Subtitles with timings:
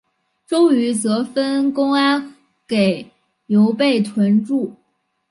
[0.47, 2.33] 周瑜则分公安
[2.65, 3.07] 给
[3.45, 4.73] 刘备屯驻。